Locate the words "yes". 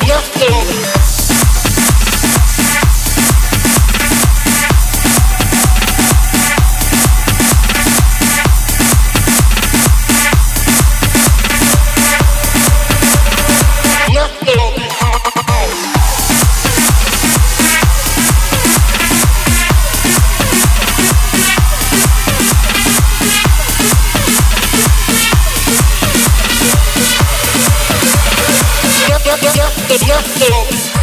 30.06-30.38, 30.38-30.97